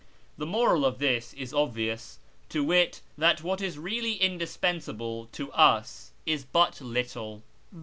[0.39, 2.17] 'The moral of this is obvious,
[2.49, 7.43] to wit, that what is really indispensable to us is but little."